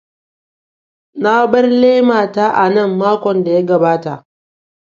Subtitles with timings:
[1.21, 4.13] Na bar laima ta a nan makon da ya gabata.